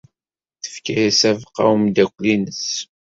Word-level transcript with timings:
Tefka-as 0.63 1.21
abeqqa 1.29 1.63
i 1.69 1.71
umeddakel-nnes. 1.73 2.67